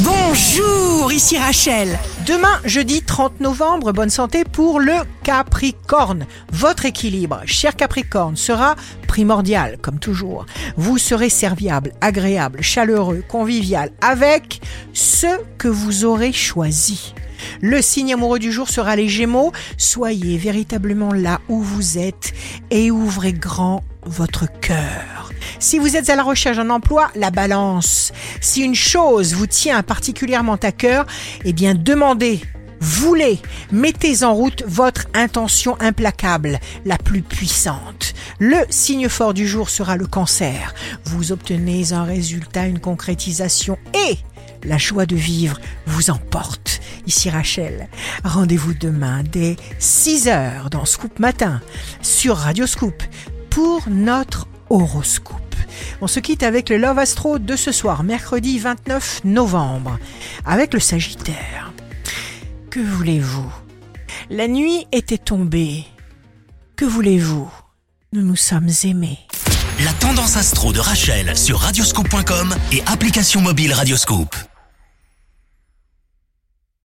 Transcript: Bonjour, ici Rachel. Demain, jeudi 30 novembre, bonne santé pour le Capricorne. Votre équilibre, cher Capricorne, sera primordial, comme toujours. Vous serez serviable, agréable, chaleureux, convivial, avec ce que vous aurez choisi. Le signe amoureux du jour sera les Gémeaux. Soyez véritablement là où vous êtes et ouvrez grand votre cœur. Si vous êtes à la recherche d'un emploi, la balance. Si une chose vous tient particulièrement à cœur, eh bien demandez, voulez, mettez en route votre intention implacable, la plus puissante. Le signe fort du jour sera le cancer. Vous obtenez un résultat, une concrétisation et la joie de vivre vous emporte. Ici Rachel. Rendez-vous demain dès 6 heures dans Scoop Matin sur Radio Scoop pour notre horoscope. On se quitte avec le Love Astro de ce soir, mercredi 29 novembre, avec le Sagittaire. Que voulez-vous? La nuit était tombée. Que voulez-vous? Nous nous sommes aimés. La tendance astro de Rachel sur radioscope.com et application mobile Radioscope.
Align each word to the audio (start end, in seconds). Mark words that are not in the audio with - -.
Bonjour, 0.00 1.10
ici 1.10 1.38
Rachel. 1.38 1.98
Demain, 2.26 2.60
jeudi 2.66 3.00
30 3.00 3.40
novembre, 3.40 3.92
bonne 3.92 4.10
santé 4.10 4.44
pour 4.44 4.78
le 4.78 4.92
Capricorne. 5.22 6.26
Votre 6.52 6.84
équilibre, 6.84 7.40
cher 7.46 7.74
Capricorne, 7.76 8.36
sera 8.36 8.76
primordial, 9.08 9.78
comme 9.80 9.98
toujours. 9.98 10.44
Vous 10.76 10.98
serez 10.98 11.30
serviable, 11.30 11.94
agréable, 12.02 12.60
chaleureux, 12.60 13.24
convivial, 13.26 13.90
avec 14.02 14.60
ce 14.92 15.40
que 15.56 15.68
vous 15.68 16.04
aurez 16.04 16.32
choisi. 16.32 17.14
Le 17.62 17.80
signe 17.80 18.12
amoureux 18.12 18.38
du 18.38 18.52
jour 18.52 18.68
sera 18.68 18.96
les 18.96 19.08
Gémeaux. 19.08 19.52
Soyez 19.78 20.36
véritablement 20.36 21.14
là 21.14 21.40
où 21.48 21.62
vous 21.62 21.96
êtes 21.96 22.34
et 22.70 22.90
ouvrez 22.90 23.32
grand 23.32 23.82
votre 24.04 24.44
cœur. 24.60 25.15
Si 25.58 25.78
vous 25.78 25.96
êtes 25.96 26.10
à 26.10 26.16
la 26.16 26.22
recherche 26.22 26.56
d'un 26.58 26.70
emploi, 26.70 27.10
la 27.14 27.30
balance. 27.30 28.12
Si 28.40 28.62
une 28.62 28.74
chose 28.74 29.34
vous 29.34 29.46
tient 29.46 29.82
particulièrement 29.82 30.58
à 30.62 30.72
cœur, 30.72 31.06
eh 31.44 31.52
bien 31.52 31.74
demandez, 31.74 32.42
voulez, 32.80 33.40
mettez 33.72 34.22
en 34.22 34.34
route 34.34 34.62
votre 34.66 35.06
intention 35.14 35.76
implacable, 35.80 36.60
la 36.84 36.98
plus 36.98 37.22
puissante. 37.22 38.14
Le 38.38 38.58
signe 38.68 39.08
fort 39.08 39.34
du 39.34 39.46
jour 39.46 39.70
sera 39.70 39.96
le 39.96 40.06
cancer. 40.06 40.74
Vous 41.04 41.32
obtenez 41.32 41.92
un 41.92 42.04
résultat, 42.04 42.66
une 42.66 42.80
concrétisation 42.80 43.78
et 44.08 44.18
la 44.64 44.78
joie 44.78 45.06
de 45.06 45.16
vivre 45.16 45.58
vous 45.86 46.10
emporte. 46.10 46.80
Ici 47.06 47.30
Rachel. 47.30 47.88
Rendez-vous 48.24 48.74
demain 48.74 49.22
dès 49.22 49.56
6 49.78 50.28
heures 50.28 50.70
dans 50.70 50.84
Scoop 50.84 51.18
Matin 51.18 51.60
sur 52.02 52.36
Radio 52.36 52.66
Scoop 52.66 53.02
pour 53.48 53.88
notre 53.88 54.48
horoscope. 54.68 55.45
On 56.00 56.06
se 56.06 56.20
quitte 56.20 56.42
avec 56.42 56.68
le 56.68 56.76
Love 56.76 56.98
Astro 56.98 57.38
de 57.38 57.56
ce 57.56 57.72
soir, 57.72 58.02
mercredi 58.02 58.58
29 58.58 59.22
novembre, 59.24 59.98
avec 60.44 60.74
le 60.74 60.80
Sagittaire. 60.80 61.72
Que 62.70 62.80
voulez-vous? 62.80 63.50
La 64.28 64.48
nuit 64.48 64.86
était 64.92 65.18
tombée. 65.18 65.84
Que 66.76 66.84
voulez-vous? 66.84 67.50
Nous 68.12 68.22
nous 68.22 68.36
sommes 68.36 68.68
aimés. 68.84 69.18
La 69.84 69.92
tendance 69.94 70.36
astro 70.36 70.72
de 70.72 70.80
Rachel 70.80 71.36
sur 71.36 71.58
radioscope.com 71.58 72.54
et 72.72 72.82
application 72.86 73.40
mobile 73.40 73.72
Radioscope. 73.72 74.34